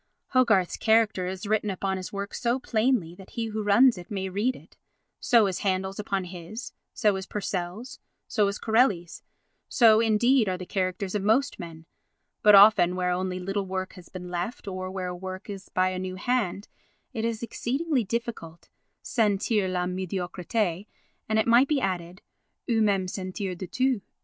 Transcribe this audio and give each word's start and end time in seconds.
Hogarth's 0.29 0.77
character 0.77 1.27
is 1.27 1.45
written 1.45 1.69
upon 1.69 1.97
his 1.97 2.11
work 2.11 2.33
so 2.33 2.57
plainly 2.59 3.13
that 3.13 3.29
he 3.29 3.45
who 3.49 3.61
runs 3.61 3.99
may 4.09 4.29
read 4.29 4.55
it, 4.55 4.75
so 5.19 5.45
is 5.45 5.59
Handel's 5.59 5.99
upon 5.99 6.23
his, 6.23 6.71
so 6.91 7.15
is 7.17 7.27
Purcell's, 7.27 7.99
so 8.27 8.47
is 8.47 8.57
Corelli's, 8.57 9.21
so, 9.69 9.99
indeed, 9.99 10.49
are 10.49 10.57
the 10.57 10.65
characters 10.65 11.13
of 11.13 11.21
most 11.21 11.59
men; 11.59 11.85
but 12.41 12.55
often 12.55 12.95
where 12.95 13.11
only 13.11 13.39
little 13.39 13.67
work 13.67 13.93
has 13.93 14.09
been 14.09 14.31
left, 14.31 14.67
or 14.67 14.89
where 14.89 15.05
a 15.09 15.15
work 15.15 15.51
is 15.51 15.69
by 15.69 15.89
a 15.89 15.99
new 15.99 16.15
hand, 16.15 16.67
it 17.13 17.23
is 17.23 17.43
exceedingly 17.43 18.03
difficult 18.03 18.69
"sentir 19.03 19.67
la 19.71 19.85
médiocrité" 19.85 20.87
and, 21.29 21.37
it 21.37 21.45
might 21.45 21.67
be 21.67 21.79
added, 21.79 22.23
"ou 22.67 22.81
même 22.81 23.07
sentir 23.07 23.53
du 23.55 23.67
tout." 23.67 24.01